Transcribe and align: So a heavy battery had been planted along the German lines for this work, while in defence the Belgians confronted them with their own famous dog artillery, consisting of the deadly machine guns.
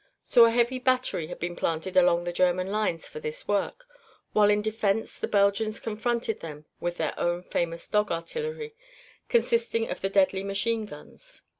So 0.23 0.45
a 0.45 0.49
heavy 0.49 0.79
battery 0.79 1.27
had 1.27 1.37
been 1.37 1.55
planted 1.55 1.95
along 1.95 2.23
the 2.23 2.33
German 2.33 2.71
lines 2.71 3.07
for 3.07 3.19
this 3.19 3.47
work, 3.47 3.85
while 4.33 4.49
in 4.49 4.63
defence 4.63 5.15
the 5.19 5.27
Belgians 5.27 5.79
confronted 5.79 6.39
them 6.39 6.65
with 6.79 6.97
their 6.97 7.13
own 7.19 7.43
famous 7.43 7.87
dog 7.87 8.11
artillery, 8.11 8.73
consisting 9.29 9.87
of 9.91 10.01
the 10.01 10.09
deadly 10.09 10.43
machine 10.43 10.87
guns. 10.87 11.43